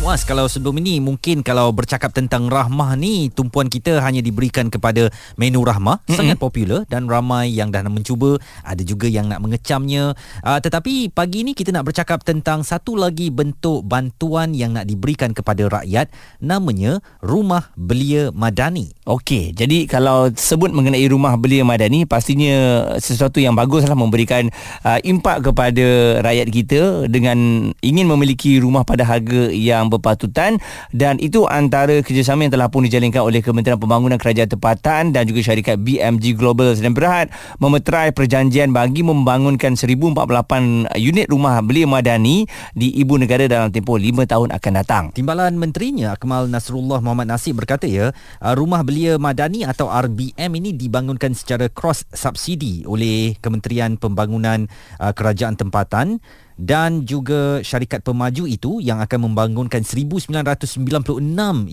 Muaz 0.00 0.24
kalau 0.24 0.48
sebelum 0.48 0.80
ini 0.80 0.96
mungkin 0.96 1.44
kalau 1.44 1.76
bercakap 1.76 2.16
tentang 2.16 2.48
rahmah 2.48 2.96
ni 2.96 3.28
tumpuan 3.28 3.68
kita 3.68 4.00
hanya 4.00 4.24
diberikan 4.24 4.72
kepada 4.72 5.12
menu 5.36 5.60
rahmah 5.60 6.00
mm-hmm. 6.00 6.16
sangat 6.16 6.40
popular 6.40 6.88
dan 6.88 7.04
ramai 7.04 7.52
yang 7.52 7.68
dah 7.68 7.84
nak 7.84 8.00
mencuba. 8.00 8.40
Ada 8.64 8.80
juga 8.80 9.12
yang 9.12 9.28
nak 9.28 9.44
mengecamnya. 9.44 10.16
Uh, 10.40 10.56
tetapi 10.56 11.12
pagi 11.12 11.44
ini 11.44 11.52
kita 11.52 11.68
nak 11.76 11.92
bercakap 11.92 12.24
tentang 12.24 12.64
satu 12.64 12.96
lagi 12.96 13.28
bentuk 13.28 13.84
bantuan 13.84 14.56
yang 14.56 14.72
nak 14.72 14.88
diberikan 14.88 15.36
kepada 15.36 15.68
rakyat. 15.68 16.08
Namanya 16.40 17.04
rumah 17.20 17.68
belia 17.76 18.32
madani. 18.32 18.96
Okey, 19.04 19.52
jadi 19.52 19.84
kalau 19.84 20.32
sebut 20.32 20.72
mengenai 20.72 21.04
rumah 21.12 21.36
belia 21.36 21.60
madani 21.60 22.08
pastinya 22.08 22.88
sesuatu 22.96 23.36
yang 23.36 23.52
baguslah 23.52 23.92
memberikan 23.92 24.48
uh, 24.80 24.96
impak 25.04 25.44
kepada 25.44 26.16
rakyat 26.24 26.48
kita 26.48 26.80
dengan 27.04 27.68
ingin 27.84 28.08
memiliki 28.08 28.56
rumah 28.64 28.80
pada 28.80 29.04
harga 29.04 29.52
yang 29.52 29.89
berpatutan 29.90 30.62
dan 30.94 31.18
itu 31.18 31.44
antara 31.50 32.00
kerjasama 32.00 32.46
yang 32.46 32.54
telah 32.54 32.70
pun 32.70 32.86
dijalinkan 32.86 33.20
oleh 33.26 33.42
Kementerian 33.42 33.76
Pembangunan 33.76 34.16
Kerajaan 34.16 34.50
Tempatan 34.54 35.10
dan 35.10 35.26
juga 35.26 35.42
syarikat 35.42 35.82
BMG 35.82 36.38
Global 36.38 36.78
sedang 36.78 36.94
Berhad 36.94 37.34
memeterai 37.58 38.14
perjanjian 38.14 38.70
bagi 38.70 39.02
membangunkan 39.02 39.74
1048 39.74 40.94
unit 40.96 41.26
rumah 41.26 41.58
belia 41.60 41.90
madani 41.90 42.46
di 42.72 42.94
ibu 43.02 43.18
negara 43.18 43.50
dalam 43.50 43.74
tempoh 43.74 43.98
5 43.98 44.24
tahun 44.30 44.48
akan 44.54 44.72
datang. 44.78 45.04
Timbalan 45.10 45.58
Menterinya 45.58 46.14
Akmal 46.14 46.46
Nasrullah 46.46 47.02
Muhammad 47.02 47.34
Nasib 47.34 47.58
berkata 47.58 47.90
ya, 47.90 48.14
rumah 48.54 48.86
belia 48.86 49.18
madani 49.18 49.66
atau 49.66 49.90
RBM 49.90 50.50
ini 50.62 50.70
dibangunkan 50.76 51.34
secara 51.34 51.66
cross 51.66 52.06
subsidi 52.14 52.86
oleh 52.86 53.34
Kementerian 53.40 53.96
Pembangunan 53.96 54.68
uh, 55.00 55.12
Kerajaan 55.16 55.56
Tempatan 55.58 56.20
dan 56.60 57.08
juga 57.08 57.64
syarikat 57.64 58.04
pemaju 58.04 58.44
itu 58.44 58.84
yang 58.84 59.00
akan 59.00 59.32
membangunkan 59.32 59.80
1996 59.80 60.36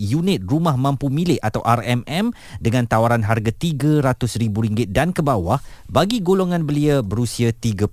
unit 0.00 0.40
rumah 0.48 0.80
mampu 0.80 1.12
milik 1.12 1.36
atau 1.44 1.60
RMM 1.60 2.32
dengan 2.56 2.88
tawaran 2.88 3.20
harga 3.20 3.52
RM300,000 3.52 4.88
dan 4.88 5.12
ke 5.12 5.20
bawah 5.20 5.60
bagi 5.92 6.24
golongan 6.24 6.64
belia 6.64 7.04
berusia 7.04 7.52
35 7.52 7.84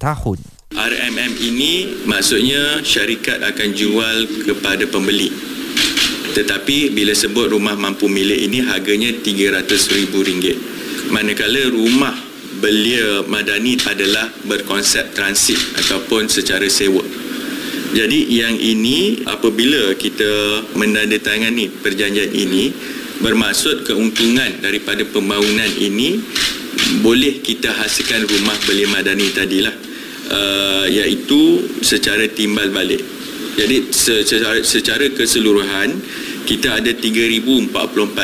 tahun. 0.00 0.38
RMM 0.70 1.32
ini 1.44 1.72
maksudnya 2.08 2.80
syarikat 2.80 3.44
akan 3.44 3.68
jual 3.76 4.16
kepada 4.48 4.88
pembeli. 4.88 5.28
Tetapi 6.30 6.94
bila 6.94 7.10
sebut 7.10 7.50
rumah 7.50 7.74
mampu 7.74 8.06
milik 8.06 8.48
ini 8.48 8.62
harganya 8.62 9.10
RM300,000. 9.20 10.56
Manakala 11.10 11.74
rumah 11.74 12.29
belia 12.60 13.24
madani 13.26 13.80
adalah 13.88 14.28
berkonsep 14.46 15.16
transit 15.16 15.58
ataupun 15.80 16.28
secara 16.28 16.68
sewa. 16.68 17.02
Jadi 17.90 18.30
yang 18.30 18.54
ini 18.54 19.26
apabila 19.26 19.98
kita 19.98 20.62
menandatangani 20.78 21.66
perjanjian 21.82 22.30
ini 22.30 22.70
bermaksud 23.18 23.82
keuntungan 23.82 24.62
daripada 24.62 25.02
pembangunan 25.02 25.68
ini 25.74 26.22
boleh 27.02 27.42
kita 27.42 27.74
hasilkan 27.74 28.30
rumah 28.30 28.54
belia 28.62 28.86
madani 28.94 29.26
tadilah 29.34 29.74
uh, 30.30 30.86
iaitu 30.86 31.66
secara 31.82 32.30
timbal 32.30 32.70
balik. 32.70 33.02
Jadi 33.58 33.90
secara, 33.90 34.62
secara 34.62 35.10
keseluruhan 35.10 35.98
kita 36.46 36.78
ada 36.78 36.94
3044 36.94 37.74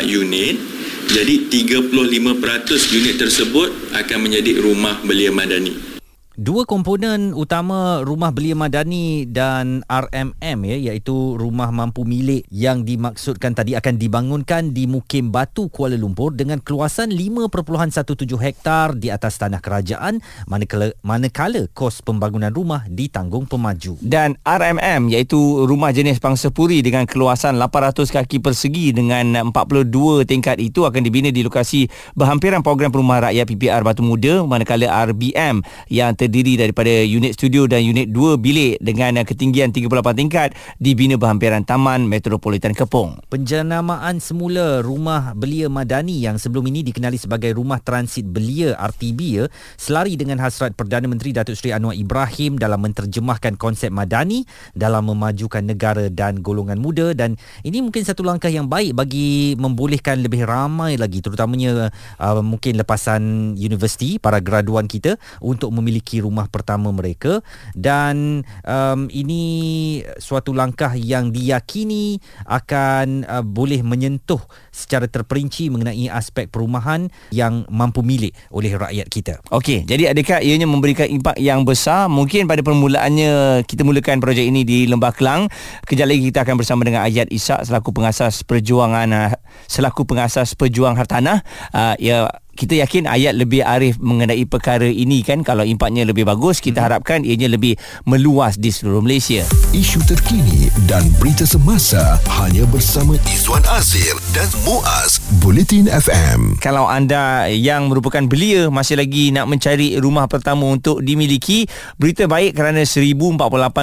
unit 0.07 0.76
jadi 1.17 1.49
35% 1.49 2.93
unit 2.93 3.17
tersebut 3.17 3.97
akan 3.97 4.19
menjadi 4.21 4.61
rumah 4.61 5.01
belia 5.01 5.33
madani. 5.33 5.96
Dua 6.37 6.69
komponen 6.69 7.33
utama 7.33 8.05
rumah 8.05 8.29
belia 8.29 8.53
madani 8.53 9.25
dan 9.25 9.81
RMM 9.89 10.69
ya 10.69 10.77
iaitu 10.93 11.33
rumah 11.33 11.73
mampu 11.73 12.05
milik 12.05 12.45
yang 12.53 12.85
dimaksudkan 12.85 13.57
tadi 13.57 13.73
akan 13.73 13.97
dibangunkan 13.97 14.77
di 14.77 14.85
Mukim 14.85 15.33
Batu 15.33 15.73
Kuala 15.73 15.97
Lumpur 15.97 16.37
dengan 16.37 16.61
keluasan 16.61 17.09
5.17 17.09 18.37
hektar 18.37 18.93
di 19.01 19.09
atas 19.09 19.41
tanah 19.41 19.65
kerajaan 19.65 20.21
manakala 20.45 20.93
manakala 21.01 21.73
kos 21.73 22.05
pembangunan 22.05 22.53
rumah 22.53 22.85
ditanggung 22.85 23.49
pemaju. 23.49 23.97
Dan 24.05 24.37
RMM 24.45 25.09
iaitu 25.09 25.65
rumah 25.65 25.97
jenis 25.97 26.21
pangsapuri 26.21 26.85
dengan 26.85 27.09
keluasan 27.09 27.57
800 27.57 28.13
kaki 28.13 28.45
persegi 28.45 28.93
dengan 28.93 29.57
42 29.57 30.29
tingkat 30.29 30.61
itu 30.61 30.85
akan 30.85 31.01
dibina 31.01 31.33
di 31.33 31.41
lokasi 31.41 31.89
berhampiran 32.13 32.61
program 32.61 32.93
perumahan 32.93 33.33
rakyat 33.33 33.49
PPR 33.49 33.81
Batu 33.81 34.05
Muda 34.05 34.45
manakala 34.45 34.85
RBM 35.09 35.65
yang 35.89 36.13
terdiri 36.27 36.59
daripada 36.59 36.91
unit 37.07 37.39
studio 37.39 37.71
dan 37.71 37.87
unit 37.87 38.11
2 38.11 38.35
bilik 38.43 38.83
dengan 38.83 39.23
ketinggian 39.23 39.71
38 39.71 39.95
tingkat 40.19 40.59
dibina 40.83 41.15
berhampiran 41.15 41.63
Taman 41.63 42.03
Metropolitan 42.11 42.75
Kepong. 42.75 43.23
Penjenamaan 43.31 44.19
semula 44.19 44.83
rumah 44.83 45.39
belia 45.39 45.71
Madani 45.71 46.19
yang 46.19 46.35
sebelum 46.35 46.67
ini 46.67 46.83
dikenali 46.83 47.15
sebagai 47.15 47.55
rumah 47.55 47.79
transit 47.79 48.27
belia 48.27 48.75
RTB 48.75 49.21
ya, 49.23 49.47
selari 49.79 50.19
dengan 50.19 50.43
hasrat 50.43 50.75
Perdana 50.75 51.07
Menteri 51.07 51.31
Datuk 51.31 51.55
Seri 51.55 51.71
Anwar 51.71 51.95
Ibrahim 51.95 52.59
dalam 52.59 52.83
menterjemahkan 52.83 53.55
konsep 53.55 53.95
Madani 53.95 54.43
dalam 54.75 55.07
memajukan 55.07 55.63
negara 55.63 56.11
dan 56.11 56.43
golongan 56.43 56.83
muda 56.83 57.15
dan 57.15 57.39
ini 57.63 57.87
mungkin 57.87 58.03
satu 58.03 58.27
langkah 58.27 58.51
yang 58.51 58.67
baik 58.67 58.99
bagi 58.99 59.55
membolehkan 59.55 60.27
lebih 60.27 60.43
ramai 60.43 60.99
lagi 60.99 61.23
terutamanya 61.23 61.95
uh, 62.19 62.43
mungkin 62.43 62.83
lepasan 62.83 63.55
universiti 63.55 64.19
para 64.19 64.43
graduan 64.43 64.91
kita 64.91 65.15
untuk 65.39 65.71
memiliki 65.71 66.16
memiliki 66.17 66.25
rumah 66.25 66.49
pertama 66.49 66.89
mereka 66.93 67.45
dan 67.77 68.41
um, 68.65 69.01
ini 69.13 70.01
suatu 70.17 70.57
langkah 70.57 70.97
yang 70.97 71.29
diyakini 71.29 72.19
akan 72.49 73.29
uh, 73.29 73.45
boleh 73.45 73.85
menyentuh 73.85 74.41
secara 74.73 75.05
terperinci 75.05 75.69
mengenai 75.69 76.09
aspek 76.09 76.49
perumahan 76.49 77.13
yang 77.33 77.69
mampu 77.69 78.01
milik 78.01 78.33
oleh 78.49 78.73
rakyat 78.73 79.07
kita. 79.13 79.35
Okey, 79.53 79.85
jadi 79.85 80.17
adakah 80.17 80.41
ianya 80.41 80.65
memberikan 80.65 81.09
impak 81.09 81.37
yang 81.37 81.63
besar? 81.69 82.09
Mungkin 82.09 82.49
pada 82.49 82.65
permulaannya 82.65 83.63
kita 83.69 83.85
mulakan 83.85 84.21
projek 84.25 84.49
ini 84.49 84.65
di 84.65 84.89
Lembah 84.89 85.13
Kelang. 85.13 85.49
Kejap 85.85 86.09
lagi 86.09 86.33
kita 86.33 86.45
akan 86.47 86.57
bersama 86.57 86.83
dengan 86.87 87.05
Ayat 87.05 87.29
Isak 87.29 87.69
selaku 87.69 87.93
pengasas 87.93 88.41
perjuangan 88.47 89.09
uh, 89.13 89.33
selaku 89.69 90.09
pengasas 90.09 90.57
pejuang 90.57 90.97
hartanah. 90.97 91.45
Uh, 91.73 91.95
ya 92.01 92.31
kita 92.57 92.81
yakin 92.81 93.05
ayat 93.05 93.37
lebih 93.37 93.61
arif 93.61 94.01
mengenai 94.01 94.49
perkara 94.49 94.89
ini 94.89 95.21
kan 95.21 95.45
kalau 95.45 95.61
impaknya 95.61 96.09
lebih 96.09 96.25
bagus 96.25 96.65
kita 96.65 96.81
hmm. 96.81 96.87
harapkan 96.89 97.21
ianya 97.21 97.53
lebih 97.53 97.77
meluas 98.09 98.57
di 98.57 98.73
seluruh 98.73 99.05
Malaysia 99.05 99.45
isu 99.77 100.01
terkini 100.09 100.73
dan 100.89 101.05
berita 101.21 101.45
semasa 101.45 102.17
hanya 102.41 102.65
bersama 102.73 103.21
Izwan 103.29 103.61
Azir 103.69 104.17
dan 104.33 104.49
Muaz 104.65 105.21
Bulletin 105.45 105.93
FM 105.93 106.57
kalau 106.65 106.89
anda 106.89 107.45
yang 107.53 107.93
merupakan 107.93 108.25
belia 108.25 108.73
masih 108.73 108.97
lagi 108.97 109.29
nak 109.37 109.53
mencari 109.53 110.01
rumah 110.01 110.25
pertama 110.25 110.73
untuk 110.73 111.05
dimiliki 111.05 111.69
berita 112.01 112.25
baik 112.25 112.57
kerana 112.57 112.89
1048 112.89 113.37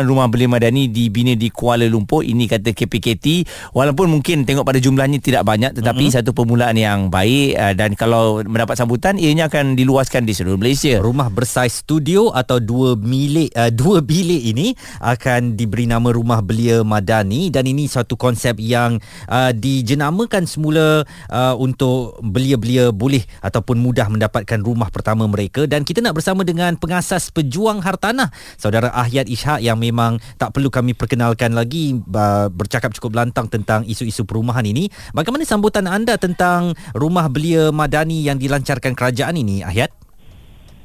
rumah 0.10 0.26
belia 0.26 0.50
madani 0.50 0.90
dibina 0.90 1.38
di 1.38 1.54
Kuala 1.54 1.86
Lumpur 1.86 2.26
ini 2.26 2.50
kata 2.50 2.74
KPKT 2.74 3.46
walaupun 3.78 4.10
mungkin 4.10 4.50
tengok 4.50 4.66
pada 4.66 4.82
jumlahnya 4.82 5.22
tidak 5.22 5.46
banyak 5.46 5.78
tetapi 5.78 6.10
hmm. 6.10 6.14
satu 6.18 6.34
permulaan 6.34 6.74
yang 6.74 7.14
baik 7.14 7.54
uh, 7.54 7.74
dan 7.78 7.94
kalau 7.94 8.42
mendapat 8.64 8.80
sambutan 8.80 9.20
ianya 9.20 9.52
akan 9.52 9.76
diluaskan 9.76 10.24
di 10.24 10.32
seluruh 10.32 10.56
Malaysia. 10.56 10.96
Rumah 11.04 11.28
bersaiz 11.28 11.84
studio 11.84 12.32
atau 12.32 12.64
dua 12.64 12.96
bilik 12.96 13.52
uh, 13.60 13.68
dua 13.84 14.00
bilik 14.00 14.40
ini 14.40 14.72
akan 15.04 15.60
diberi 15.60 15.84
nama 15.84 16.16
Rumah 16.16 16.40
Belia 16.40 16.80
Madani 16.80 17.52
dan 17.52 17.68
ini 17.68 17.92
satu 17.92 18.16
konsep 18.16 18.64
yang 18.64 19.04
uh, 19.28 19.52
dijenamakan 19.52 20.48
semula 20.48 21.04
uh, 21.28 21.60
untuk 21.60 22.24
belia-belia 22.24 22.96
boleh 22.96 23.28
ataupun 23.44 23.84
mudah 23.84 24.08
mendapatkan 24.08 24.64
rumah 24.64 24.88
pertama 24.88 25.28
mereka 25.28 25.68
dan 25.68 25.84
kita 25.84 26.00
nak 26.00 26.16
bersama 26.16 26.48
dengan 26.48 26.80
pengasas 26.80 27.36
pejuang 27.36 27.84
hartanah 27.84 28.32
saudara 28.56 28.96
Ahyat 28.96 29.28
Ishak 29.28 29.60
yang 29.60 29.76
memang 29.76 30.24
tak 30.40 30.56
perlu 30.56 30.72
kami 30.72 30.96
perkenalkan 30.96 31.52
lagi 31.52 32.00
uh, 32.00 32.48
bercakap 32.48 32.96
cukup 32.96 33.20
lantang 33.28 33.52
tentang 33.52 33.84
isu-isu 33.84 34.24
perumahan 34.24 34.64
ini. 34.64 34.88
Bagaimana 35.12 35.44
sambutan 35.44 35.84
anda 35.84 36.16
tentang 36.16 36.72
Rumah 36.96 37.28
Belia 37.28 37.68
Madani 37.76 38.24
yang 38.24 38.40
dilakukan 38.40 38.53
dilancarkan 38.54 38.94
kerajaan 38.94 39.34
ini 39.34 39.66
Ahyat? 39.66 39.90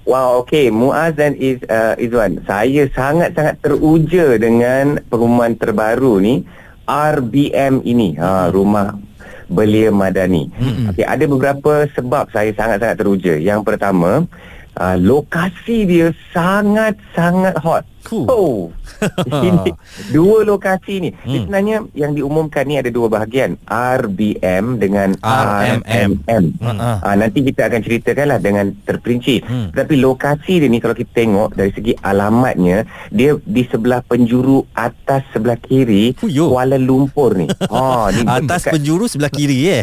Wow, 0.08 0.40
okey. 0.40 0.72
Muaz 0.72 1.20
dan 1.20 1.36
Iz, 1.36 1.60
uh, 1.68 1.92
Izwan, 2.00 2.40
saya 2.48 2.88
sangat-sangat 2.96 3.60
teruja 3.60 4.40
dengan 4.40 4.96
perumahan 5.04 5.52
terbaru 5.52 6.16
ni, 6.16 6.48
RBM 6.88 7.84
ini, 7.84 8.16
ha, 8.16 8.48
Rumah 8.48 8.96
Belia 9.52 9.92
Madani. 9.92 10.48
Mm-hmm. 10.48 10.96
Okay, 10.96 11.04
ada 11.04 11.24
beberapa 11.28 11.84
sebab 11.92 12.32
saya 12.32 12.48
sangat-sangat 12.56 12.96
teruja. 12.96 13.36
Yang 13.36 13.68
pertama, 13.68 14.24
uh, 14.78 14.96
lokasi 14.96 15.84
dia 15.84 16.08
sangat-sangat 16.32 17.58
hot. 17.60 17.84
Huh. 18.08 18.24
Oh. 18.30 18.72
ini 19.28 19.68
dua 20.08 20.40
lokasi 20.42 20.98
ni. 20.98 21.10
Hmm. 21.12 21.20
Hmm. 21.20 21.34
Sebenarnya 21.44 21.76
yang 21.92 22.16
diumumkan 22.16 22.64
ni 22.64 22.80
ada 22.80 22.88
dua 22.88 23.06
bahagian, 23.06 23.60
RBM 23.68 24.80
dengan 24.80 25.12
RMM. 25.20 26.24
RMM. 26.24 26.44
Ha-ha. 26.58 26.92
Ah 27.04 27.14
nanti 27.14 27.44
kita 27.44 27.68
akan 27.68 27.84
ceritakanlah 27.84 28.40
dengan 28.40 28.72
terperinci. 28.80 29.44
Hmm. 29.44 29.68
Tapi 29.70 30.00
lokasi 30.00 30.58
dia 30.58 30.72
ni 30.72 30.80
kalau 30.80 30.96
kita 30.96 31.12
tengok 31.14 31.52
dari 31.52 31.68
segi 31.68 31.92
alamatnya, 32.00 32.88
dia 33.12 33.36
di 33.38 33.62
sebelah 33.62 34.00
penjuru 34.00 34.64
atas 34.72 35.28
sebelah 35.30 35.60
kiri 35.60 36.16
Fuyo. 36.16 36.48
Kuala 36.48 36.80
Lumpur 36.80 37.36
ni. 37.36 37.44
Ha 37.68 38.08
ni 38.08 38.24
Atas 38.24 38.64
dekat- 38.64 38.72
penjuru 38.72 39.04
sebelah 39.04 39.28
kiri 39.28 39.68
eh. 39.68 39.82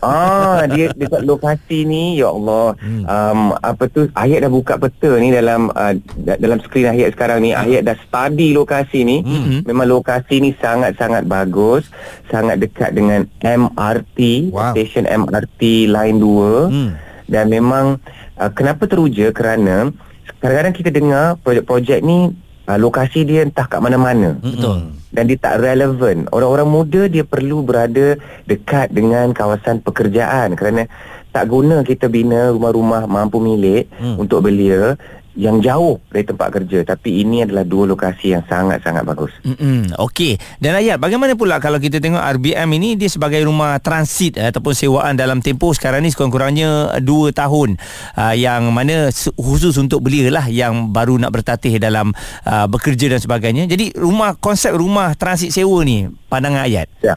Ah, 0.00 0.64
dia 0.64 0.88
dekat 0.90 1.22
lokasi 1.22 1.84
ni, 1.84 2.16
ya 2.16 2.32
Allah. 2.32 2.72
Hmm. 2.80 3.04
Um, 3.04 3.40
apa 3.54 3.84
tu? 3.86 4.08
Ayat 4.16 4.44
dah 4.44 4.52
buka 4.52 4.80
peta 4.80 5.12
ni 5.16 5.28
dalam 5.28 5.68
uh, 5.70 5.92
da- 6.16 6.40
dalam 6.40 6.56
skrin 6.60 6.88
Ayat 6.88 7.12
sekarang 7.12 7.44
ni. 7.44 7.52
Ayat 7.52 7.84
dah 7.84 7.96
study 8.00 8.56
lokasi 8.56 9.04
ni. 9.04 9.20
Hmm. 9.20 9.60
Memang 9.64 9.86
lokasi 9.86 10.40
ni 10.40 10.56
sangat-sangat 10.56 11.28
bagus, 11.28 11.84
sangat 12.28 12.58
dekat 12.58 12.96
dengan 12.96 13.28
MRT, 13.40 14.48
Wow. 14.48 14.72
stesen 14.72 15.04
MRT 15.04 15.86
line 15.86 16.16
2. 16.16 16.72
Hmm. 16.72 16.90
Dan 17.28 17.46
memang 17.46 18.00
uh, 18.36 18.50
kenapa 18.50 18.88
teruja 18.88 19.30
kerana 19.30 19.92
kadang-kadang 20.40 20.74
kita 20.74 20.90
dengar 20.90 21.36
projek-projek 21.40 22.00
ni 22.00 22.32
uh, 22.70 22.78
lokasi 22.78 23.26
dia 23.26 23.42
entah 23.42 23.66
kat 23.66 23.82
mana-mana 23.82 24.38
Betul. 24.38 24.94
dan 25.10 25.26
dia 25.26 25.38
tak 25.42 25.58
relevan. 25.58 26.30
Orang-orang 26.30 26.68
muda 26.70 27.02
dia 27.10 27.26
perlu 27.26 27.66
berada 27.66 28.14
dekat 28.46 28.94
dengan 28.94 29.34
kawasan 29.34 29.82
pekerjaan 29.82 30.54
kerana 30.54 30.86
tak 31.30 31.46
guna 31.46 31.82
kita 31.82 32.06
bina 32.06 32.50
rumah-rumah 32.50 33.06
mampu 33.06 33.42
milik 33.42 33.90
Hmm. 33.98 34.14
hmm. 34.14 34.22
untuk 34.22 34.46
belia 34.46 34.94
yang 35.38 35.62
jauh 35.62 36.02
dari 36.10 36.26
tempat 36.26 36.48
kerja 36.50 36.82
tapi 36.82 37.22
ini 37.22 37.46
adalah 37.46 37.62
dua 37.62 37.86
lokasi 37.86 38.34
yang 38.34 38.42
sangat-sangat 38.50 39.06
bagus. 39.06 39.30
Mm-mm. 39.46 39.94
Okey. 39.94 40.36
Dan 40.58 40.74
Ayat, 40.74 40.98
bagaimana 40.98 41.38
pula 41.38 41.62
kalau 41.62 41.78
kita 41.78 42.02
tengok 42.02 42.18
RBM 42.18 42.66
ini 42.74 42.98
dia 42.98 43.06
sebagai 43.06 43.38
rumah 43.46 43.78
transit 43.78 44.34
eh, 44.34 44.50
ataupun 44.50 44.74
sewaan 44.74 45.14
dalam 45.14 45.38
tempoh 45.38 45.70
sekarang 45.70 46.02
ni 46.02 46.10
sekurang-kurangnya 46.10 46.98
2 46.98 47.30
tahun 47.30 47.78
uh, 48.18 48.34
yang 48.34 48.74
mana 48.74 49.14
khusus 49.38 49.78
untuk 49.78 50.02
belia 50.02 50.26
lah 50.34 50.50
yang 50.50 50.90
baru 50.90 51.14
nak 51.22 51.30
bertatih 51.30 51.78
dalam 51.78 52.10
uh, 52.44 52.66
bekerja 52.66 53.14
dan 53.14 53.20
sebagainya. 53.22 53.70
Jadi 53.70 53.94
rumah 53.94 54.34
konsep 54.34 54.74
rumah 54.74 55.14
transit 55.14 55.54
sewa 55.54 55.86
ni 55.86 56.10
pandangan 56.26 56.66
Ayat. 56.66 56.90
Ya. 57.00 57.14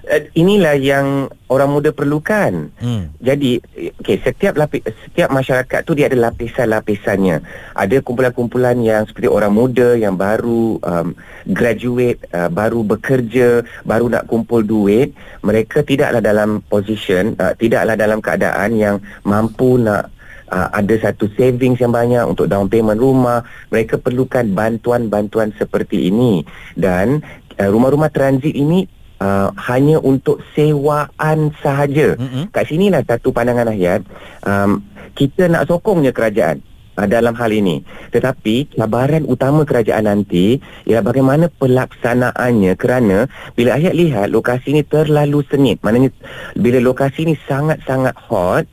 Uh, 0.00 0.24
inilah 0.32 0.80
yang 0.80 1.28
orang 1.52 1.68
muda 1.68 1.92
perlukan. 1.92 2.72
Hmm. 2.80 3.12
Jadi 3.20 3.60
okey 4.00 4.16
setiap 4.24 4.56
lapis 4.56 4.80
setiap 5.04 5.28
masyarakat 5.28 5.80
tu 5.84 5.92
dia 5.92 6.08
ada 6.08 6.16
lapisan-lapisannya. 6.30 7.44
Ada 7.76 8.00
kumpulan-kumpulan 8.00 8.80
yang 8.80 9.04
seperti 9.04 9.28
orang 9.28 9.52
muda 9.52 9.92
yang 10.00 10.16
baru 10.16 10.80
um, 10.80 11.12
graduate, 11.44 12.24
uh, 12.32 12.48
baru 12.48 12.80
bekerja, 12.80 13.60
baru 13.84 14.08
nak 14.08 14.24
kumpul 14.24 14.64
duit, 14.64 15.12
mereka 15.44 15.84
tidaklah 15.84 16.24
dalam 16.24 16.64
position, 16.64 17.36
uh, 17.36 17.52
tidaklah 17.52 17.92
dalam 17.92 18.24
keadaan 18.24 18.80
yang 18.80 18.96
mampu 19.28 19.76
nak 19.76 20.08
uh, 20.48 20.68
ada 20.72 20.94
satu 20.96 21.28
savings 21.36 21.76
yang 21.76 21.92
banyak 21.92 22.24
untuk 22.24 22.48
down 22.48 22.72
payment 22.72 22.96
rumah. 22.96 23.44
Mereka 23.68 24.00
perlukan 24.00 24.48
bantuan-bantuan 24.48 25.52
seperti 25.60 26.08
ini 26.08 26.40
dan 26.72 27.20
uh, 27.60 27.68
rumah-rumah 27.68 28.08
transit 28.08 28.56
ini 28.56 28.88
uh, 29.20 29.48
hanya 29.70 30.00
untuk 30.00 30.42
sewaan 30.56 31.52
sahaja. 31.60 32.16
Mm-mm. 32.16 32.50
Kat 32.50 32.66
sinilah 32.66 33.04
satu 33.04 33.30
pandangan 33.30 33.70
ayat 33.70 34.02
um, 34.42 34.82
kita 35.14 35.46
nak 35.46 35.68
sokongnya 35.68 36.10
kerajaan 36.10 36.64
uh, 36.96 37.06
dalam 37.06 37.36
hal 37.36 37.52
ini. 37.52 37.84
Tetapi 38.10 38.74
cabaran 38.74 39.28
utama 39.28 39.62
kerajaan 39.68 40.08
nanti 40.08 40.58
ialah 40.88 41.04
bagaimana 41.04 41.46
pelaksanaannya 41.52 42.72
kerana 42.80 43.28
bila 43.54 43.76
ayat 43.76 43.94
lihat 43.94 44.32
lokasi 44.32 44.74
ini 44.74 44.82
terlalu 44.82 45.44
sengit. 45.46 45.78
Maknanya 45.84 46.10
bila 46.56 46.80
lokasi 46.80 47.28
ini 47.28 47.36
sangat-sangat 47.46 48.16
hot 48.16 48.64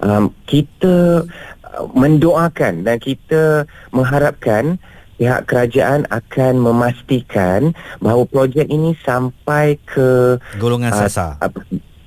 um, 0.00 0.30
kita 0.46 1.26
uh, 1.66 1.86
mendoakan 1.92 2.86
dan 2.86 2.96
kita 3.02 3.66
mengharapkan 3.90 4.78
pihak 5.18 5.44
kerajaan 5.44 6.06
akan 6.08 6.54
memastikan 6.56 7.74
bahawa 7.98 8.22
projek 8.24 8.70
ini 8.70 8.94
sampai 9.02 9.76
ke 9.82 10.38
Golongan 10.56 10.94
Ah, 10.94 11.04
sasar. 11.04 11.32
apa, 11.38 11.58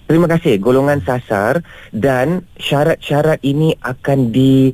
terima 0.07 0.27
kasih 0.27 0.57
golongan 0.57 1.03
sasar 1.03 1.59
dan 1.91 2.47
syarat-syarat 2.55 3.43
ini 3.43 3.75
akan 3.79 4.31
di 4.31 4.71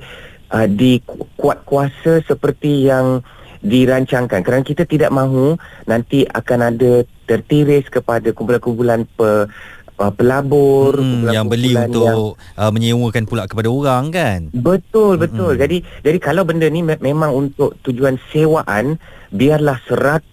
uh, 0.49 0.65
dikuat 0.65 1.61
kuasa 1.61 2.21
seperti 2.21 2.85
yang 2.85 3.21
dirancangkan 3.59 4.41
kerana 4.41 4.61
kita 4.61 4.85
tidak 4.85 5.09
mahu 5.09 5.57
nanti 5.85 6.23
akan 6.23 6.71
ada 6.71 7.01
tertiris 7.25 7.89
kepada 7.89 8.29
kumpulan-kumpulan 8.29 9.03
pe, 9.09 9.49
uh, 9.97 10.09
pelabur 10.09 10.95
Hmm, 10.95 11.27
yang 11.27 11.45
beli 11.45 11.73
kumpulan-kumpulan 11.73 12.05
yang- 12.05 12.17
untuk 12.17 12.33
uh, 12.55 12.71
menyewakan 12.71 13.23
pula 13.25 13.43
kepada 13.45 13.67
orang 13.67 14.03
kan. 14.09 14.39
Betul 14.51 15.17
betul. 15.17 15.53
Mm-mm. 15.53 15.61
Jadi 15.61 15.77
jadi 16.01 16.17
kalau 16.17 16.41
benda 16.41 16.65
ni 16.65 16.81
me- 16.81 16.99
memang 16.99 17.33
untuk 17.33 17.75
tujuan 17.81 18.17
sewaan 18.29 18.97
biarlah 19.29 19.77
100% 19.83 20.31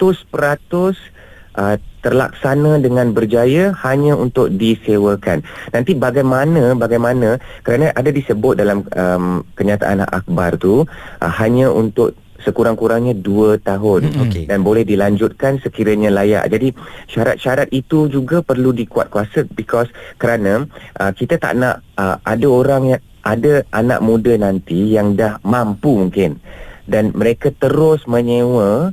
uh, 1.54 1.76
terlaksana 2.00 2.76
dengan 2.78 3.10
berjaya 3.10 3.72
hanya 3.80 4.12
untuk 4.12 4.52
disewakan. 4.52 5.40
Nanti 5.72 5.96
bagaimana 5.96 6.76
bagaimana 6.76 7.40
kerana 7.62 7.90
ada 7.90 8.12
disebut 8.12 8.54
dalam 8.54 8.84
um, 8.86 9.24
kenyataan 9.54 10.04
akhbar 10.04 10.54
tu 10.54 10.84
uh, 10.84 11.32
hanya 11.34 11.72
untuk 11.72 12.12
sekurang-kurangnya 12.44 13.16
2 13.18 13.58
tahun 13.64 14.00
Mm, 14.04 14.22
okey. 14.28 14.44
dan 14.46 14.60
boleh 14.60 14.84
dilanjutkan 14.84 15.58
sekiranya 15.64 16.12
layak. 16.12 16.46
Jadi 16.52 16.76
syarat-syarat 17.10 17.72
itu 17.72 18.06
juga 18.12 18.44
perlu 18.44 18.70
dikuat 18.70 19.08
kuasa 19.08 19.48
because 19.56 19.88
kerana 20.20 20.68
uh, 21.00 21.12
kita 21.16 21.40
tak 21.40 21.56
nak 21.56 21.80
uh, 21.96 22.20
ada 22.22 22.46
orang 22.46 22.96
yang 22.96 23.02
ada 23.24 23.64
anak 23.72 24.04
muda 24.04 24.36
nanti 24.36 24.92
yang 24.92 25.16
dah 25.16 25.40
mampu 25.40 25.96
mungkin 25.96 26.36
dan 26.84 27.16
mereka 27.16 27.48
terus 27.56 28.04
menyewa 28.04 28.92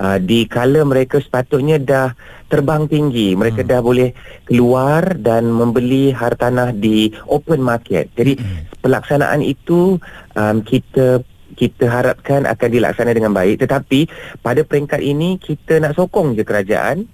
uh, 0.00 0.18
di 0.20 0.44
kala 0.44 0.84
mereka 0.84 1.20
sepatutnya 1.20 1.80
dah 1.80 2.12
terbang 2.52 2.84
tinggi. 2.90 3.32
Mereka 3.38 3.62
hmm. 3.64 3.70
dah 3.70 3.80
boleh 3.80 4.10
keluar 4.44 5.16
dan 5.16 5.48
membeli 5.48 6.10
hartanah 6.10 6.74
di 6.74 7.14
open 7.30 7.62
market. 7.62 8.10
Jadi 8.18 8.36
hmm. 8.36 8.84
pelaksanaan 8.84 9.40
itu 9.40 9.96
um, 10.34 10.56
kita 10.60 11.22
kita 11.60 11.92
harapkan 11.92 12.48
akan 12.48 12.68
dilaksana 12.72 13.12
dengan 13.12 13.36
baik 13.36 13.60
tetapi 13.60 14.08
pada 14.40 14.64
peringkat 14.64 15.04
ini 15.04 15.36
kita 15.36 15.76
nak 15.76 15.92
sokong 15.92 16.32
je 16.32 16.48
kerajaan 16.48 17.04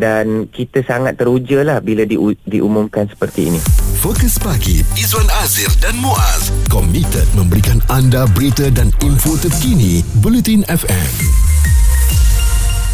dan 0.00 0.48
kita 0.48 0.80
sangat 0.88 1.20
teruja 1.20 1.60
lah 1.60 1.84
bila 1.84 2.08
di, 2.08 2.16
diumumkan 2.48 3.04
seperti 3.04 3.52
ini. 3.52 3.60
Fokus 4.00 4.40
pagi 4.40 4.80
Izwan 4.96 5.28
Azir 5.44 5.68
dan 5.84 5.92
Muaz 6.00 6.48
komited 6.72 7.28
memberikan 7.36 7.84
anda 7.92 8.24
berita 8.32 8.72
dan 8.72 8.88
info 9.04 9.36
terkini 9.36 10.00
Bulletin 10.24 10.64
FM. 10.64 11.49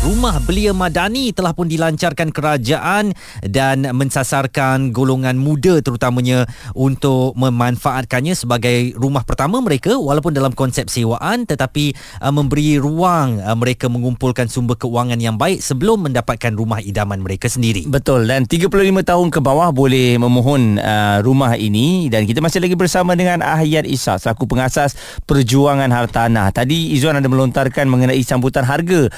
Rumah 0.07 0.39
belia 0.39 0.71
madani 0.71 1.35
telah 1.35 1.51
pun 1.51 1.67
dilancarkan 1.67 2.31
kerajaan 2.31 3.11
dan 3.43 3.91
mensasarkan 3.91 4.95
golongan 4.95 5.35
muda 5.35 5.83
terutamanya 5.83 6.47
untuk 6.79 7.35
memanfaatkannya 7.35 8.39
sebagai 8.39 8.95
rumah 8.95 9.27
pertama 9.27 9.59
mereka 9.59 9.99
walaupun 9.99 10.31
dalam 10.31 10.55
konsep 10.55 10.87
sewaan 10.87 11.43
tetapi 11.43 11.91
uh, 12.23 12.31
memberi 12.31 12.79
ruang 12.79 13.43
uh, 13.43 13.59
mereka 13.59 13.91
mengumpulkan 13.91 14.47
sumber 14.47 14.79
keuangan 14.79 15.19
yang 15.19 15.35
baik 15.35 15.59
sebelum 15.59 16.07
mendapatkan 16.07 16.55
rumah 16.55 16.79
idaman 16.79 17.19
mereka 17.19 17.51
sendiri. 17.51 17.91
Betul 17.91 18.31
dan 18.31 18.47
35 18.47 18.71
tahun 19.03 19.29
ke 19.35 19.43
bawah 19.43 19.75
boleh 19.75 20.23
memohon 20.23 20.79
uh, 20.79 21.19
rumah 21.27 21.59
ini 21.59 22.07
dan 22.15 22.31
kita 22.31 22.39
masih 22.39 22.63
lagi 22.63 22.79
bersama 22.79 23.19
dengan 23.19 23.43
Ahayat 23.43 23.83
Isa 23.83 24.23
selaku 24.23 24.47
pengasas 24.47 24.95
Perjuangan 25.27 25.91
Hartanah. 25.91 26.55
Tadi 26.55 26.95
Izzuan 26.95 27.19
ada 27.19 27.27
melontarkan 27.27 27.91
mengenai 27.91 28.23
sambutan 28.23 28.63
harga 28.63 29.11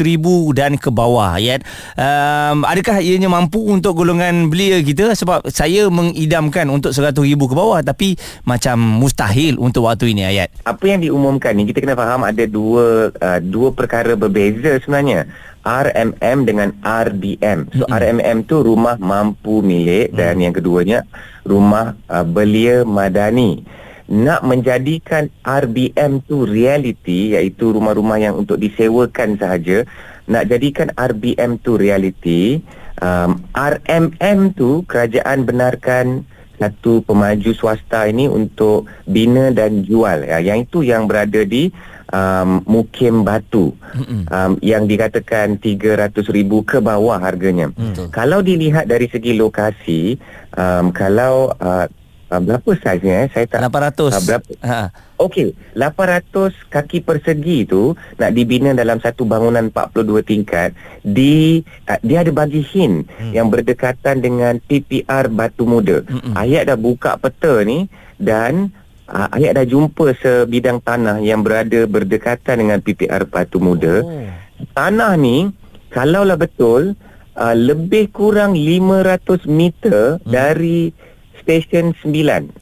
300,000 0.00 0.56
dan 0.56 0.72
ke 0.80 0.88
bawah 0.88 1.36
Ayat. 1.36 1.60
Um, 1.94 2.64
adakah 2.64 3.04
ianya 3.04 3.28
mampu 3.28 3.60
untuk 3.68 4.00
golongan 4.00 4.48
belia 4.48 4.80
kita 4.80 5.12
sebab 5.12 5.44
saya 5.52 5.86
mengidamkan 5.92 6.66
untuk 6.72 6.96
100,000 6.96 7.20
ke 7.36 7.54
bawah 7.54 7.80
tapi 7.84 8.16
macam 8.48 8.80
mustahil 8.80 9.60
untuk 9.60 9.86
waktu 9.86 10.16
ini 10.16 10.24
Ayat. 10.24 10.48
Apa 10.64 10.84
yang 10.88 11.04
diumumkan 11.04 11.52
ni 11.54 11.68
kita 11.68 11.84
kena 11.84 11.94
faham 11.94 12.24
ada 12.24 12.44
dua 12.48 13.12
uh, 13.12 13.40
dua 13.40 13.70
perkara 13.76 14.16
berbeza 14.16 14.80
sebenarnya. 14.80 15.28
RMM 15.60 16.48
dengan 16.48 16.72
RBM. 16.80 17.68
So 17.76 17.84
mm-hmm. 17.84 17.92
RMM 17.92 18.36
tu 18.48 18.64
rumah 18.64 18.96
mampu 18.96 19.60
milik 19.60 20.16
dan 20.16 20.40
yang 20.40 20.56
keduanya 20.56 21.04
rumah 21.44 22.00
uh, 22.08 22.24
belia 22.24 22.88
madani. 22.88 23.60
Nak 24.10 24.42
menjadikan 24.42 25.30
RBM 25.46 26.26
tu 26.26 26.42
reality 26.42 27.38
iaitu 27.38 27.70
rumah-rumah 27.70 28.18
yang 28.18 28.34
untuk 28.34 28.58
disewakan 28.58 29.38
sahaja, 29.38 29.86
nak 30.26 30.50
jadikan 30.50 30.90
RBM 30.98 31.62
tu 31.62 31.78
reality, 31.78 32.58
um, 32.98 33.38
RMM 33.54 34.58
tu 34.58 34.82
kerajaan 34.86 35.46
benarkan 35.46 36.26
satu 36.60 37.00
pemaju 37.00 37.50
swasta 37.56 38.04
ini 38.04 38.28
untuk 38.28 38.84
bina 39.08 39.48
dan 39.48 39.80
jual 39.80 40.28
ya 40.28 40.44
yang 40.44 40.68
itu 40.68 40.84
yang 40.84 41.08
berada 41.08 41.40
di 41.40 41.72
um, 42.12 42.60
Mukim 42.68 43.24
Batu 43.24 43.72
um, 44.28 44.52
yang 44.60 44.84
dikatakan 44.84 45.56
300,000 45.56 46.20
ke 46.68 46.78
bawah 46.84 47.16
harganya. 47.16 47.72
Betul. 47.72 48.12
Kalau 48.12 48.44
dilihat 48.44 48.92
dari 48.92 49.08
segi 49.08 49.32
lokasi 49.40 50.20
um, 50.52 50.92
kalau 50.92 51.56
uh, 51.56 51.88
uh, 52.30 52.40
berapa 52.40 52.70
saiznya 52.78 53.26
eh 53.26 53.28
saya 53.34 53.44
tak 53.50 53.66
800. 53.66 54.14
Ah, 54.14 54.22
berapa? 54.22 54.50
Ha. 54.62 54.80
Okey, 55.20 55.52
800 55.76 56.72
kaki 56.72 57.04
persegi 57.04 57.68
tu 57.68 57.92
nak 58.16 58.30
dibina 58.32 58.72
dalam 58.72 59.02
satu 59.02 59.28
bangunan 59.28 59.68
42 59.68 60.24
tingkat 60.24 60.72
di 61.04 61.60
uh, 61.90 62.00
dia 62.00 62.24
ada 62.24 62.32
bagi 62.32 62.62
hint 62.64 63.10
hmm. 63.10 63.34
yang 63.36 63.52
berdekatan 63.52 64.22
dengan 64.24 64.56
PPR 64.62 65.28
Batu 65.28 65.68
Muda. 65.68 66.06
Mm-mm. 66.06 66.32
Ayat 66.38 66.72
dah 66.72 66.78
buka 66.78 67.20
peta 67.20 67.60
ni 67.66 67.90
dan 68.16 68.72
uh, 69.10 69.28
ayat 69.34 69.60
dah 69.60 69.66
jumpa 69.66 70.16
sebidang 70.16 70.80
tanah 70.80 71.20
yang 71.20 71.44
berada 71.44 71.84
berdekatan 71.84 72.64
dengan 72.64 72.78
PPR 72.80 73.26
Batu 73.28 73.60
Muda. 73.60 74.00
Oh. 74.00 74.24
Tanah 74.72 75.18
ni 75.20 75.50
kalaulah 75.90 76.38
betul 76.38 76.94
uh, 77.36 77.56
lebih 77.56 78.08
kurang 78.14 78.56
500 78.56 79.44
meter 79.50 80.16
hmm. 80.16 80.24
dari 80.24 81.09
stesen 81.50 81.90
9 81.98 82.06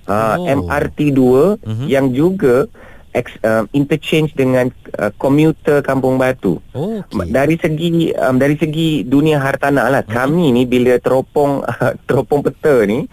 uh, 0.08 0.40
Oh. 0.40 0.48
MRT 0.48 1.12
2 1.12 1.60
Mhm. 1.60 1.84
yang 1.86 2.06
juga 2.10 2.64
ex, 3.10 3.36
uh, 3.42 3.68
interchange 3.72 4.32
dengan 4.32 4.68
uh, 4.94 5.12
komuter 5.14 5.80
Kampung 5.80 6.16
Batu. 6.16 6.56
Oh, 6.72 7.00
okey. 7.02 7.28
Dari 7.28 7.56
segi 7.56 7.88
um, 8.14 8.36
dari 8.36 8.54
segi 8.54 9.02
dunia 9.02 9.36
hartanah 9.38 9.88
lah 9.88 10.02
kami 10.02 10.48
ni 10.50 10.64
bila 10.64 10.96
teropong 10.96 11.60
teropong 12.06 12.40
peta 12.40 12.84
ni 12.84 13.04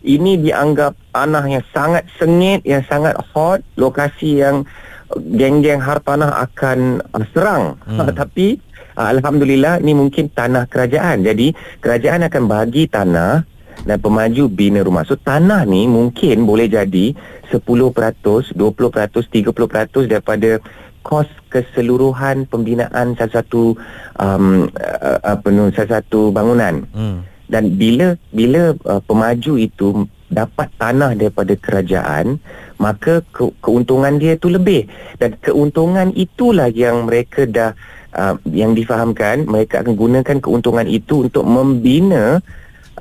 ini 0.00 0.38
dianggap 0.38 0.94
tanah 1.10 1.44
yang 1.44 1.64
sangat 1.68 2.08
sengit 2.14 2.62
yang 2.62 2.80
sangat 2.86 3.12
hot 3.32 3.60
lokasi 3.74 4.40
yang 4.40 4.64
uh, 5.10 5.20
geng-geng 5.34 5.80
hartanah 5.80 6.40
akan 6.40 7.04
uh, 7.10 7.24
serang 7.32 7.76
Hmm. 7.84 8.04
tapi 8.14 8.62
uh, 8.94 9.08
alhamdulillah 9.10 9.80
ni 9.80 9.92
mungkin 9.92 10.30
tanah 10.30 10.64
kerajaan 10.66 11.24
jadi 11.24 11.50
kerajaan 11.80 12.22
akan 12.22 12.44
bagi 12.46 12.86
tanah 12.86 13.42
dan 13.84 13.98
pemaju 14.02 14.50
bina 14.50 14.80
rumah. 14.82 15.04
So 15.06 15.14
tanah 15.14 15.68
ni 15.68 15.86
mungkin 15.86 16.48
boleh 16.48 16.66
jadi 16.70 17.14
10%, 17.50 17.58
20%, 17.58 18.56
30% 18.56 20.10
daripada 20.10 20.50
kos 21.06 21.28
keseluruhan 21.48 22.44
pembinaan 22.50 23.16
satu-satu 23.16 23.78
um, 24.20 24.68
uh, 24.76 25.18
apa 25.24 25.46
nu 25.48 25.72
satu-satu 25.72 26.34
bangunan. 26.34 26.84
Hmm. 26.92 27.24
Dan 27.48 27.80
bila 27.80 28.12
bila 28.28 28.76
uh, 28.84 29.00
pemaju 29.00 29.56
itu 29.56 30.04
dapat 30.28 30.68
tanah 30.76 31.16
daripada 31.16 31.56
kerajaan, 31.56 32.36
maka 32.76 33.24
ke, 33.32 33.48
keuntungan 33.64 34.20
dia 34.20 34.36
tu 34.36 34.52
lebih 34.52 34.84
dan 35.16 35.32
keuntungan 35.40 36.12
itulah 36.12 36.68
yang 36.68 37.08
mereka 37.08 37.48
dah 37.48 37.72
uh, 38.12 38.36
yang 38.52 38.76
difahamkan 38.76 39.48
mereka 39.48 39.80
akan 39.80 39.96
gunakan 39.96 40.36
keuntungan 40.44 40.84
itu 40.84 41.24
untuk 41.24 41.48
membina 41.48 42.44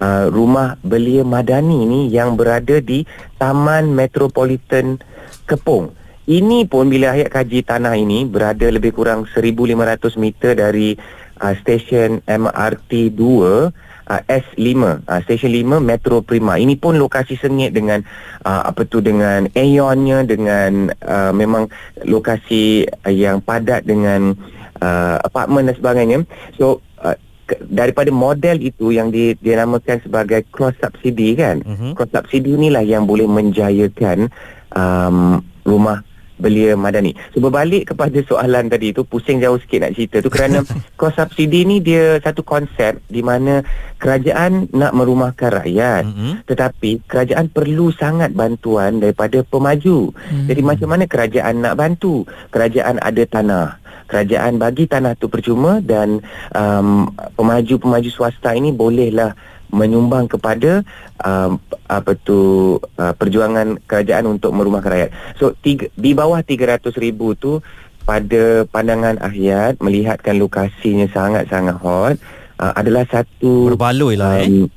uh, 0.02 0.30
rumah 0.30 0.78
belia 0.86 1.26
madani 1.26 1.86
ni 1.86 2.00
yang 2.14 2.38
berada 2.38 2.82
di 2.82 3.04
Taman 3.42 3.94
Metropolitan 3.94 5.02
Kepong. 5.50 5.94
Ini 6.28 6.68
pun 6.68 6.92
bila 6.92 7.16
ayat 7.16 7.32
kaji 7.32 7.64
tanah 7.64 7.96
ini 7.96 8.28
berada 8.28 8.68
lebih 8.68 8.92
kurang 8.92 9.24
1500 9.32 10.20
meter 10.20 10.60
dari 10.60 11.00
uh, 11.40 11.54
stesen 11.64 12.20
MRT 12.28 13.16
2 13.16 13.72
uh, 14.08 14.22
S5 14.28 14.68
uh, 15.08 15.22
stesen 15.24 15.52
5 15.54 15.80
Metro 15.80 16.24
Prima 16.24 16.60
ini 16.60 16.76
pun 16.76 17.00
lokasi 17.00 17.40
sengit 17.40 17.76
dengan 17.76 18.02
uh, 18.44 18.68
apa 18.68 18.88
tu 18.88 19.04
dengan 19.04 19.48
Aeonnya 19.54 20.28
dengan 20.28 20.92
uh, 21.04 21.32
memang 21.32 21.72
lokasi 22.08 22.88
yang 23.08 23.44
padat 23.44 23.88
dengan 23.88 24.34
uh, 24.82 25.18
apartmen 25.22 25.68
dan 25.70 25.76
sebagainya 25.76 26.18
so 26.56 26.84
uh, 27.04 27.16
daripada 27.64 28.10
model 28.10 28.60
itu 28.60 28.90
yang 28.90 29.08
di, 29.08 29.34
dinamakan 29.36 30.00
sebagai 30.00 30.44
cross 30.48 30.76
subsidi 30.78 31.34
kan 31.34 31.64
Mhm. 31.64 31.94
cross 31.94 32.12
subsidi 32.12 32.54
inilah 32.54 32.82
yang 32.82 33.04
boleh 33.04 33.26
menjayakan 33.26 34.28
um, 34.72 35.40
rumah 35.64 36.04
belia 36.38 36.78
madani. 36.78 37.18
So 37.34 37.42
berbalik 37.42 37.90
kepada 37.90 38.14
soalan 38.22 38.70
tadi 38.70 38.94
tu 38.94 39.02
pusing 39.02 39.42
jauh 39.42 39.58
sikit 39.58 39.82
nak 39.82 39.98
cerita 39.98 40.22
tu 40.22 40.30
kerana 40.30 40.62
kos 40.94 41.18
subsidi 41.18 41.66
ni 41.66 41.82
dia 41.82 42.22
satu 42.22 42.46
konsep 42.46 43.02
di 43.10 43.26
mana 43.26 43.66
kerajaan 43.98 44.70
nak 44.70 44.94
merumahkan 44.94 45.50
rakyat 45.58 46.06
Mhm. 46.06 46.46
tetapi 46.46 47.02
kerajaan 47.04 47.50
perlu 47.50 47.90
sangat 47.90 48.32
bantuan 48.32 49.02
daripada 49.02 49.42
pemaju. 49.42 50.14
Hmm. 50.14 50.46
Jadi 50.46 50.62
macam 50.62 50.88
mana 50.88 51.10
kerajaan 51.10 51.58
nak 51.58 51.74
bantu? 51.74 52.22
Kerajaan 52.54 53.02
ada 53.02 53.24
tanah. 53.26 53.68
Kerajaan 54.08 54.56
bagi 54.56 54.88
tanah 54.88 55.20
tu 55.20 55.28
percuma 55.28 55.84
dan 55.84 56.24
um, 56.56 57.12
pemaju-pemaju 57.36 58.10
swasta 58.10 58.56
ini 58.56 58.72
bolehlah 58.72 59.36
menyumbang 59.68 60.32
kepada 60.32 60.80
um, 61.20 61.60
apa 61.92 62.16
tu 62.16 62.76
uh, 62.80 63.14
perjuangan 63.14 63.76
kerajaan 63.84 64.26
untuk 64.32 64.56
merumahkan 64.56 64.92
rakyat. 64.92 65.12
So 65.36 65.54
tiga, 65.60 65.92
di 65.94 66.16
bawah 66.16 66.40
300 66.40 66.88
ribu 66.96 67.36
tu 67.36 67.60
pada 68.08 68.64
pandangan 68.72 69.20
Ahyat 69.20 69.84
melihatkan 69.84 70.40
lokasinya 70.40 71.12
sangat-sangat 71.12 71.76
hot 71.84 72.16
uh, 72.64 72.74
adalah 72.80 73.04
satu 73.12 73.76
Berbaloi 73.76 74.16
lah 74.16 74.40
eh. 74.40 74.72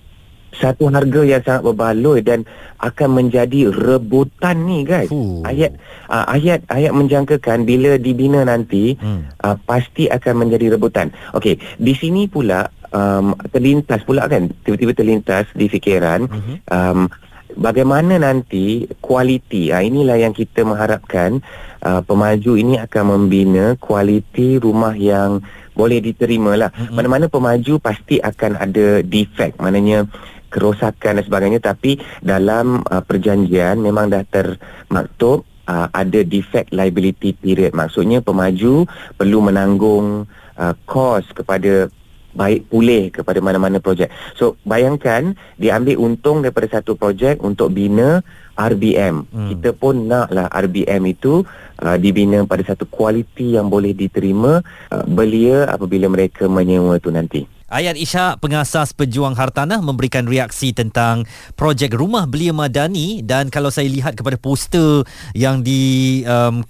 Satu 0.51 0.91
harga 0.91 1.23
yang 1.23 1.43
sangat 1.43 1.63
berbaloi 1.63 2.21
dan 2.21 2.43
akan 2.79 3.23
menjadi 3.23 3.71
rebutan 3.71 4.67
ni 4.67 4.83
guys. 4.83 5.07
Fuh. 5.07 5.45
Ayat 5.47 5.77
uh, 6.09 6.27
ayat 6.27 6.67
ayat 6.67 6.91
menjangkakan 6.91 7.63
bila 7.63 7.97
dibina 7.97 8.43
nanti 8.43 8.99
Hmm. 8.99 9.31
uh, 9.41 9.57
pasti 9.63 10.11
akan 10.11 10.47
menjadi 10.47 10.75
rebutan. 10.75 11.15
Okey, 11.33 11.61
di 11.77 11.93
sini 11.95 12.27
pula 12.27 12.67
um, 12.91 13.33
terlintas 13.49 14.03
pula 14.03 14.27
kan 14.27 14.51
tiba-tiba 14.65 14.93
terlintas 14.93 15.47
di 15.55 15.67
fikiran 15.67 16.27
Mhm. 16.27 16.55
um, 16.67 17.01
bagaimana 17.57 18.19
nanti 18.19 18.87
kualiti 19.01 19.71
uh, 19.71 19.83
inilah 19.83 20.19
yang 20.19 20.31
kita 20.31 20.63
mengharapkan 20.63 21.43
uh, 21.83 21.99
pemaju 22.03 22.53
ini 22.55 22.79
akan 22.79 23.05
membina 23.07 23.75
kualiti 23.79 24.59
rumah 24.59 24.95
yang 24.95 25.43
boleh 25.71 26.03
diterima 26.03 26.59
lah 26.59 26.71
Mm-mm. 26.75 26.93
mana-mana 26.93 27.27
pemaju 27.27 27.79
pasti 27.81 28.21
akan 28.21 28.59
ada 28.59 29.01
defect 29.01 29.57
maknanya 29.57 30.05
kerosakan 30.51 31.23
dan 31.23 31.25
sebagainya 31.25 31.61
tapi 31.63 31.97
dalam 32.21 32.83
uh, 32.91 33.01
perjanjian 33.01 33.79
memang 33.79 34.11
dah 34.11 34.27
termaktub 34.27 35.47
uh, 35.71 35.87
ada 35.95 36.21
defect 36.27 36.75
liability 36.75 37.33
period 37.33 37.71
maksudnya 37.73 38.19
pemaju 38.19 38.85
perlu 39.15 39.39
menanggung 39.41 40.27
uh, 40.59 40.75
kos 40.85 41.25
kepada 41.31 41.89
baik 42.31 42.71
pulih 42.71 43.11
kepada 43.11 43.43
mana-mana 43.43 43.83
projek. 43.83 44.11
So 44.39 44.55
bayangkan 44.63 45.35
dia 45.59 45.75
ambil 45.79 45.99
untung 45.99 46.47
daripada 46.47 46.79
satu 46.79 46.95
projek 46.95 47.43
untuk 47.43 47.75
bina 47.75 48.23
RBM. 48.55 49.27
Hmm. 49.31 49.49
Kita 49.55 49.75
pun 49.75 50.07
naklah 50.07 50.47
RBM 50.53 51.03
itu 51.11 51.43
uh, 51.83 51.97
dibina 51.99 52.45
pada 52.47 52.63
satu 52.63 52.87
kualiti 52.87 53.59
yang 53.59 53.67
boleh 53.67 53.97
diterima 53.97 54.63
uh, 54.95 55.05
belia 55.07 55.67
apabila 55.67 56.07
mereka 56.07 56.47
menyewa 56.47 57.01
tu 57.03 57.11
nanti. 57.11 57.60
Ayat 57.71 57.95
Ishak, 57.95 58.43
pengasas 58.43 58.91
pejuang 58.91 59.39
hartanah 59.39 59.79
memberikan 59.79 60.27
reaksi 60.27 60.75
tentang 60.75 61.23
projek 61.55 61.95
rumah 61.95 62.27
belia 62.27 62.51
madani 62.51 63.23
dan 63.23 63.47
kalau 63.47 63.71
saya 63.71 63.87
lihat 63.87 64.19
kepada 64.19 64.35
poster 64.35 65.07
yang 65.39 65.63
di 65.63 66.27
um, 66.27 66.67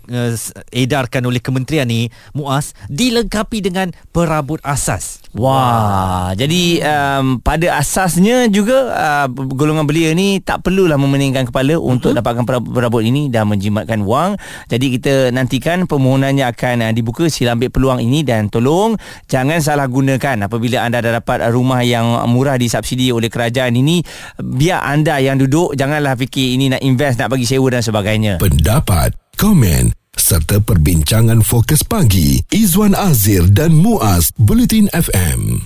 edarkan 0.69 1.25
oleh 1.25 1.41
kementerian 1.41 1.89
ni 1.89 2.13
Muaz 2.37 2.77
dilengkapi 2.93 3.65
dengan 3.65 3.97
perabot 4.13 4.61
asas. 4.61 5.25
Wah, 5.33 6.37
jadi 6.37 6.85
um, 6.85 7.41
pada 7.41 7.81
asasnya 7.81 8.53
juga 8.53 8.93
uh, 8.93 9.27
golongan 9.33 9.89
belia 9.89 10.13
ni 10.13 10.45
tak 10.45 10.69
perlulah 10.69 11.01
memeningkan 11.01 11.49
kepala 11.49 11.81
untuk 11.81 12.13
dapatkan 12.13 12.45
perabot, 12.45 12.77
perabot 12.77 13.01
ini 13.01 13.33
dan 13.33 13.49
menjimatkan 13.49 14.05
wang. 14.05 14.37
Jadi 14.69 15.01
kita 15.01 15.33
nantikan 15.33 15.89
permohonannya 15.89 16.45
akan 16.45 16.85
uh, 16.85 16.93
dibuka. 16.93 17.33
Sila 17.33 17.57
ambil 17.57 17.73
peluang 17.73 18.05
ini 18.05 18.21
dan 18.21 18.53
tolong 18.53 19.01
jangan 19.33 19.65
salah 19.65 19.89
gunakan 19.89 20.45
apabila 20.45 20.90
anda 20.91 20.99
dah 20.99 21.23
dapat 21.23 21.47
rumah 21.55 21.87
yang 21.87 22.27
murah 22.27 22.59
disubsidi 22.59 23.15
oleh 23.15 23.31
kerajaan 23.31 23.79
ini. 23.79 24.03
Biar 24.43 24.83
anda 24.83 25.23
yang 25.23 25.39
duduk 25.39 25.79
janganlah 25.79 26.19
fikir 26.19 26.59
ini 26.59 26.75
nak 26.75 26.83
invest, 26.83 27.23
nak 27.23 27.31
bagi 27.31 27.47
sewa 27.47 27.71
dan 27.71 27.87
sebagainya. 27.87 28.43
Pendapat, 28.43 29.15
komen 29.39 29.95
serta 30.21 30.63
perbincangan 30.63 31.43
fokus 31.43 31.83
pagi 31.87 32.39
Izwan 32.55 32.95
Azir 32.95 33.47
dan 33.51 33.75
Muaz 33.75 34.31
Bulletin 34.37 34.87
FM. 34.93 35.59